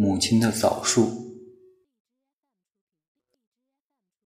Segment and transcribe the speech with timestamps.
[0.00, 1.08] 母亲的枣树。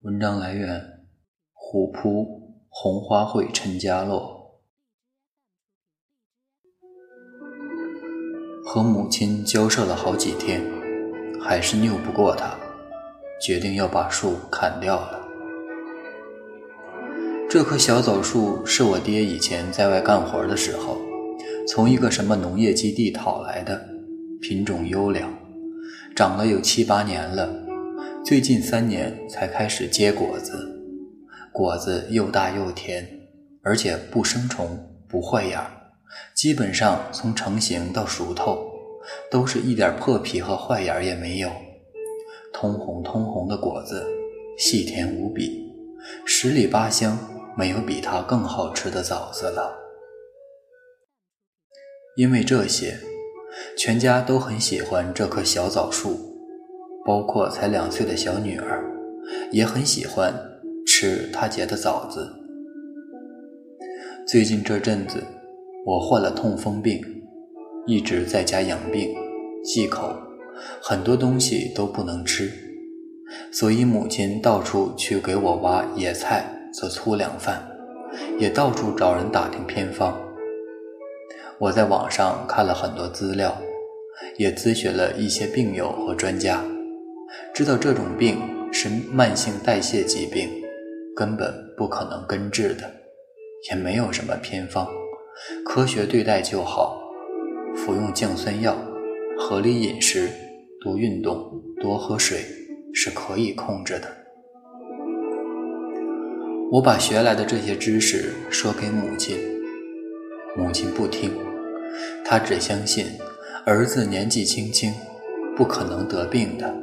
[0.01, 1.07] 文章来源：
[1.53, 4.59] 虎扑红花会陈家洛。
[8.65, 10.61] 和母亲交涉了好几天，
[11.41, 12.59] 还是拗不过她，
[13.41, 15.25] 决定要把树砍掉了。
[17.49, 20.97] 这棵小枣树是我爹以前在外干活的时候，
[21.69, 23.81] 从一个什么农业基地讨来的，
[24.41, 25.41] 品种优良。
[26.15, 27.49] 长了有七八年了，
[28.23, 30.79] 最近三年才开始结果子，
[31.51, 33.07] 果子又大又甜，
[33.63, 34.77] 而且不生虫
[35.09, 35.71] 不坏眼儿，
[36.35, 38.63] 基本上从成型到熟透，
[39.31, 41.49] 都是一点破皮和坏眼儿也没有，
[42.53, 44.05] 通红通红的果子，
[44.55, 45.73] 细甜无比，
[46.27, 47.17] 十里八乡
[47.57, 49.73] 没有比它更好吃的枣子了。
[52.15, 52.99] 因为这些。
[53.77, 56.17] 全家都很喜欢这棵小枣树，
[57.05, 58.83] 包括才两岁的小女儿，
[59.51, 60.33] 也很喜欢
[60.85, 62.31] 吃她结的枣子。
[64.27, 65.23] 最近这阵子，
[65.85, 67.01] 我患了痛风病，
[67.87, 69.13] 一直在家养病，
[69.63, 70.15] 忌口，
[70.81, 72.51] 很多东西都不能吃，
[73.51, 77.67] 所以母亲到处去给我挖野菜做粗粮饭，
[78.39, 80.17] 也到处找人打听偏方。
[81.59, 83.55] 我在网上看了很多资料，
[84.37, 86.63] 也咨询了一些病友和专家，
[87.53, 88.37] 知道这种病
[88.71, 90.49] 是慢性代谢疾病，
[91.15, 92.91] 根本不可能根治的，
[93.69, 94.87] 也没有什么偏方，
[95.65, 97.01] 科学对待就好，
[97.75, 98.75] 服用降酸药，
[99.37, 100.29] 合理饮食，
[100.81, 102.39] 多运动，多喝水
[102.93, 104.07] 是可以控制的。
[106.71, 109.37] 我把学来的这些知识说给母亲，
[110.57, 111.31] 母亲不听。
[112.25, 113.05] 她只相信
[113.65, 114.93] 儿子年纪轻轻，
[115.55, 116.75] 不可能得病的，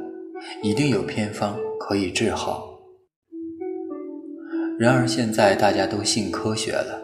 [0.63, 2.79] 一定有偏方可以治好。
[4.79, 6.99] 然而现在大家都信科学了，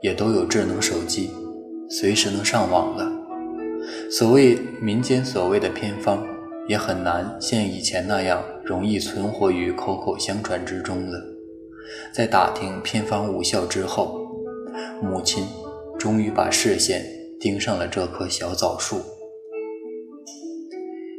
[0.00, 1.30] 也都有智能手机，
[1.90, 3.12] 随时能上网了。
[4.10, 6.26] 所谓民间所谓的偏方，
[6.66, 11.22] 也很难像以前那样容易存活于口口相传之中了。
[12.14, 14.26] 在打听偏方无效之后，
[15.02, 15.44] 母亲
[15.98, 17.21] 终于把视线。
[17.42, 19.02] 盯上了这棵小枣树。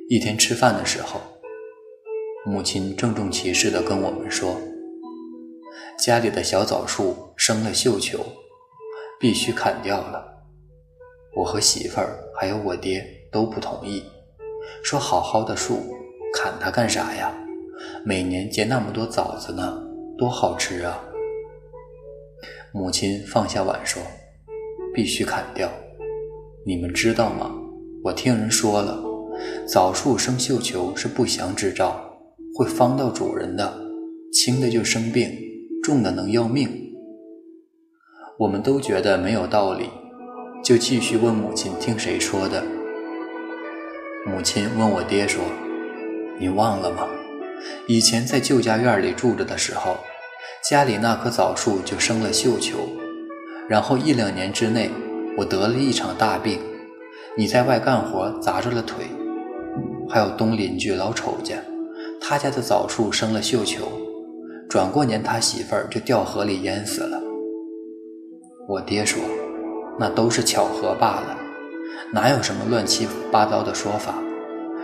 [0.08, 1.20] 一天吃饭的时候，
[2.46, 4.56] 母亲郑重其事地跟我们说
[6.00, 8.24] ：“家里的小枣树生了绣球，
[9.20, 10.26] 必须砍掉了。”
[11.36, 14.02] 我和媳妇儿还有我爹都不同意，
[14.82, 15.94] 说：“好好的树，
[16.34, 17.38] 砍它干啥呀？
[18.06, 19.78] 每年结那么多枣子呢，
[20.18, 21.04] 多好吃啊！”
[22.72, 24.02] 母亲放下碗说
[24.96, 25.70] ：“必须砍掉。”
[26.66, 27.52] 你们知道吗？
[28.06, 29.04] 我听人说了，
[29.68, 32.00] 枣树生绣球是不祥之兆，
[32.56, 33.82] 会方到主人的，
[34.32, 35.30] 轻的就生病，
[35.84, 36.70] 重的能要命。
[38.40, 39.90] 我们都觉得没有道理，
[40.64, 42.64] 就继续问母亲听谁说的。
[44.26, 45.44] 母亲问我爹说
[46.40, 47.06] ：“你忘了吗？
[47.90, 49.98] 以前在旧家院里住着的时候，
[50.64, 52.78] 家里那棵枣树就生了绣球，
[53.68, 54.90] 然后一两年之内。”
[55.36, 56.60] 我得了一场大病，
[57.36, 59.06] 你在外干活砸着了腿，
[60.08, 61.56] 还有东邻居老丑家，
[62.22, 63.88] 他家的枣树生了绣球，
[64.70, 67.20] 转过年他媳妇儿就掉河里淹死了。
[68.68, 69.24] 我爹说，
[70.00, 71.38] 那都是巧合罢了，
[72.12, 74.14] 哪有什么乱七八糟的说法？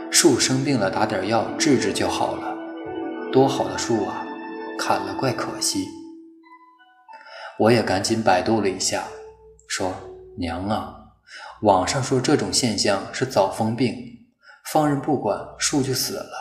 [0.10, 2.58] 树生病了打点药治治就好了，
[3.32, 4.26] 多好的树啊，
[4.80, 5.86] 砍了怪可惜。
[7.60, 9.04] 我也赶紧百度了一下，
[9.68, 9.94] 说。
[10.40, 10.96] 娘啊，
[11.64, 13.94] 网上说这种现象是早疯病，
[14.72, 16.32] 放任不管树就死了。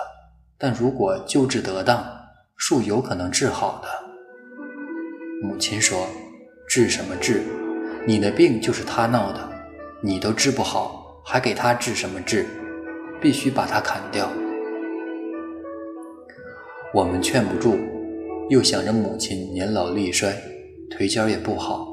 [0.57, 2.05] 但如果救治得当，
[2.57, 3.89] 树有可能治好的。
[5.43, 6.07] 母亲说
[6.69, 7.43] ：“治什么治？
[8.07, 9.49] 你的病就是他闹的，
[10.01, 12.47] 你都治不好，还给他治什么治？
[13.21, 14.31] 必须把它砍掉。”
[16.95, 17.77] 我们劝不住，
[18.49, 20.41] 又想着母亲年老力衰，
[20.89, 21.89] 腿脚也不好，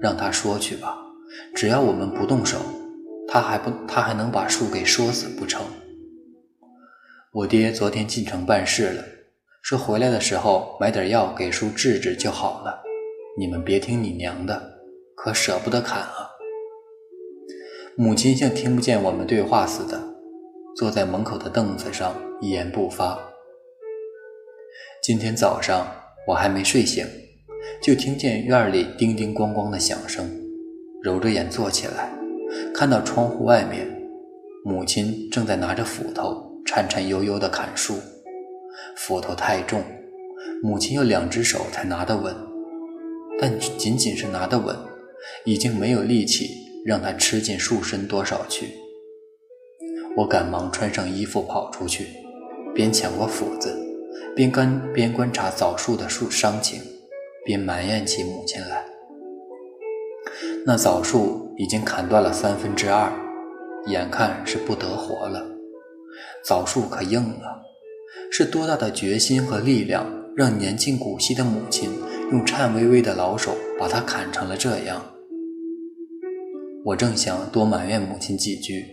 [0.00, 1.05] 让他说去吧。
[1.56, 2.58] 只要我们不动手，
[3.26, 5.64] 他还不他还能把树给说死不成？
[7.32, 9.02] 我爹昨天进城办事了，
[9.62, 12.82] 说回来的时候买点药给树治治就好了。
[13.38, 14.80] 你们别听你娘的，
[15.14, 16.28] 可舍不得砍啊！
[17.96, 19.98] 母亲像听不见我们对话似的，
[20.76, 23.18] 坐在门口的凳子上一言不发。
[25.02, 25.86] 今天早上
[26.28, 27.06] 我还没睡醒，
[27.82, 30.45] 就听见院里叮叮咣咣的响声。
[31.06, 32.10] 揉着眼坐起来，
[32.74, 33.86] 看到窗户外面，
[34.64, 37.94] 母亲正在拿着斧头颤颤悠悠地砍树，
[38.96, 39.84] 斧头太重，
[40.64, 42.34] 母亲用两只手才拿得稳，
[43.38, 44.74] 但仅仅是拿得稳，
[45.44, 46.50] 已经没有力气
[46.84, 48.74] 让它吃进树身多少去。
[50.16, 52.08] 我赶忙穿上衣服跑出去，
[52.74, 53.72] 边抢过斧子，
[54.34, 56.82] 边观边观察枣树的树伤情，
[57.44, 58.95] 边埋怨起母亲来。
[60.68, 63.12] 那枣树已经砍断了三分之二，
[63.86, 65.46] 眼看是不得活了。
[66.44, 67.62] 枣树可硬了，
[68.32, 70.04] 是多大的决心和力量，
[70.34, 71.88] 让年近古稀的母亲
[72.32, 75.00] 用颤巍巍的老手把它砍成了这样。
[76.84, 78.86] 我正想多埋怨母亲几句，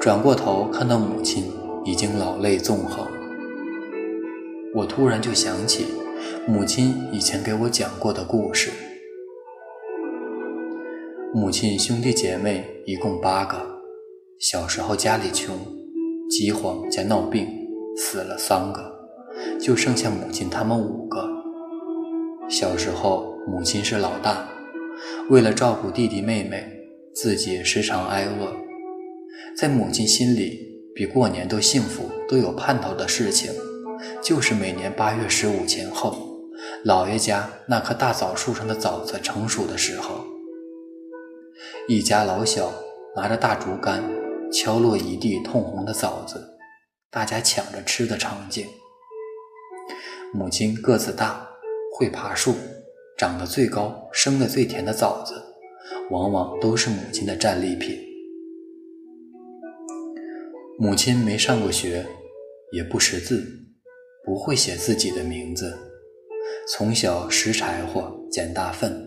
[0.00, 1.44] 转过头看到母亲
[1.84, 3.06] 已经老泪纵横。
[4.74, 5.86] 我突然就想起
[6.44, 8.72] 母亲以前给我讲过的故事。
[11.34, 13.56] 母亲兄弟姐妹一共八个，
[14.38, 15.56] 小时候家里穷，
[16.28, 17.48] 饥荒加闹病，
[17.96, 18.92] 死了三个，
[19.58, 21.26] 就剩下母亲他们五个。
[22.50, 24.46] 小时候母亲是老大，
[25.30, 26.66] 为了照顾弟弟妹妹，
[27.14, 28.52] 自己时常挨饿。
[29.56, 30.60] 在母亲心里，
[30.94, 33.50] 比过年都幸福、都有盼头的事情，
[34.22, 36.14] 就是每年八月十五前后，
[36.84, 40.31] 姥爷家那棵大枣树上的枣子成熟的时候。
[41.88, 42.72] 一家老小
[43.16, 44.04] 拿着大竹竿，
[44.52, 46.56] 敲落一地通红的枣子，
[47.10, 48.64] 大家抢着吃的场景。
[50.32, 51.44] 母亲个子大，
[51.98, 52.54] 会爬树，
[53.18, 55.34] 长得最高、生的最甜的枣子，
[56.10, 57.98] 往往都是母亲的战利品。
[60.78, 62.06] 母亲没上过学，
[62.70, 63.44] 也不识字，
[64.24, 65.76] 不会写自己的名字，
[66.68, 69.04] 从小拾柴火、捡大粪。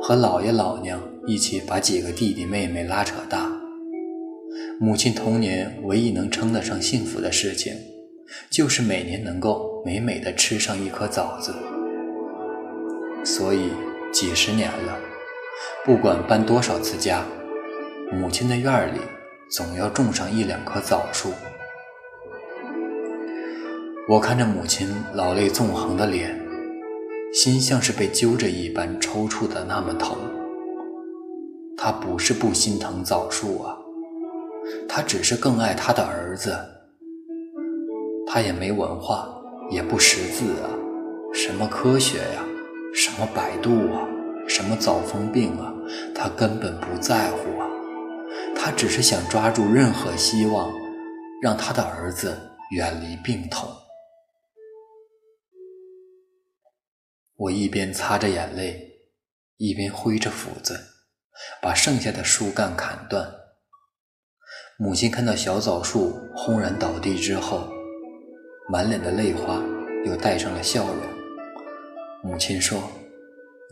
[0.00, 3.52] 和姥爷姥娘一起把几个弟弟妹妹拉扯大。
[4.80, 7.74] 母亲童年唯一能称得上幸福的事情，
[8.48, 11.54] 就是每年能够美美的吃上一颗枣子。
[13.22, 13.68] 所以
[14.10, 14.98] 几十年了，
[15.84, 17.22] 不管搬多少次家，
[18.10, 18.98] 母亲的院里
[19.50, 21.34] 总要种上一两棵枣树。
[24.08, 26.40] 我看着母亲老泪纵横的脸。
[27.30, 30.16] 心像是被揪着一般抽搐的那么疼。
[31.88, 33.74] 他不是不心疼枣树啊，
[34.86, 36.54] 他只是更爱他的儿子。
[38.26, 39.26] 他也没文化，
[39.70, 40.68] 也不识字啊，
[41.32, 42.44] 什么科学呀，
[42.92, 44.06] 什么百度啊，
[44.46, 45.72] 什么枣风病啊，
[46.14, 47.66] 他根本不在乎啊。
[48.54, 50.70] 他只是想抓住任何希望，
[51.40, 52.38] 让他的儿子
[52.72, 53.66] 远离病痛。
[57.36, 58.92] 我一边擦着眼泪，
[59.56, 60.78] 一边挥着斧子，
[61.62, 63.28] 把剩下的树干砍断。
[64.78, 67.68] 母亲看到小枣树轰然倒地之后，
[68.68, 69.60] 满脸的泪花
[70.04, 70.96] 又带上了笑容。
[72.22, 72.80] 母亲说：“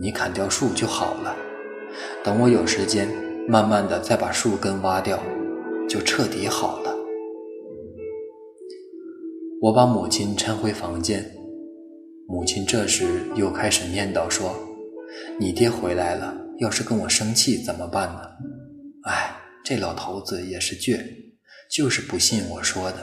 [0.01, 1.37] 你砍掉树就好了，
[2.25, 3.09] 等我有时间，
[3.49, 5.23] 慢慢的再把树根挖掉，
[5.89, 6.95] 就彻底好了。”
[9.63, 11.33] 我把母亲搀回房间。
[12.29, 14.55] 母亲这时又开始念叨说
[15.39, 18.21] ：“你爹回来了，要是跟我生气怎么办呢？
[19.05, 21.05] 哎，这老头子也是倔，
[21.71, 22.97] 就是不信我说的。”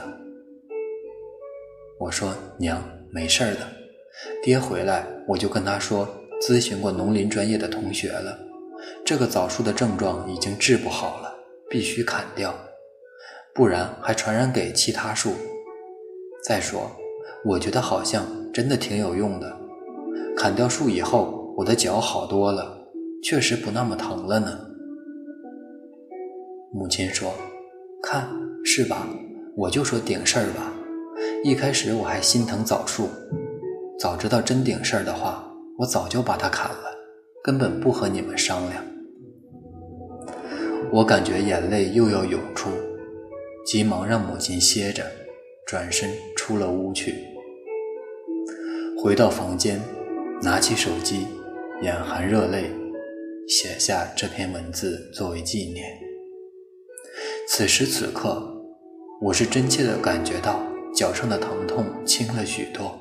[2.00, 3.60] 我说：“娘，没事的，
[4.42, 6.08] 爹回来我就跟他说，
[6.42, 8.38] 咨询过农林专业的同学了，
[9.04, 11.34] 这个枣树的症状已经治不好了，
[11.70, 12.54] 必须砍掉，
[13.54, 15.34] 不然还传染给其他树。
[16.44, 16.90] 再说，
[17.44, 19.56] 我觉得好像……”真的挺有用的，
[20.36, 22.73] 砍掉树以后，我的脚好多了，
[23.24, 24.60] 确实不那么疼了呢。
[26.70, 27.32] 母亲说
[28.04, 28.28] ：“看，
[28.62, 29.08] 是吧？
[29.56, 30.70] 我就说顶事儿吧。
[31.42, 33.08] 一开始我还心疼枣树，
[33.98, 36.84] 早知道真顶事儿的话，我早就把它砍了，
[37.42, 38.84] 根本不和你们商量。”
[40.92, 42.68] 我感觉眼泪又要涌出，
[43.64, 45.02] 急忙让母亲歇着，
[45.66, 47.14] 转身出了屋去。
[49.02, 49.80] 回到房间，
[50.42, 51.26] 拿起手机，
[51.80, 52.70] 眼含热泪，
[53.46, 55.86] 写下这篇文字作为纪念。
[57.46, 58.42] 此时此刻，
[59.20, 60.62] 我是真切地感觉到
[60.94, 62.98] 脚上的疼痛轻了许多。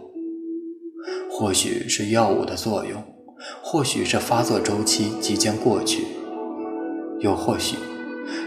[1.32, 3.02] 或许是药物的作用，
[3.62, 6.06] 或许是发作周期即将过去，
[7.20, 7.78] 又或许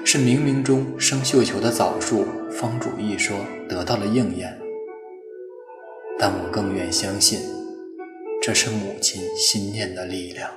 [0.05, 3.37] 是冥冥中生绣球的枣树方主一说
[3.69, 4.57] 得到了应验。
[6.19, 7.41] 但我更愿相信，
[8.43, 10.51] 这是母亲心念的力量。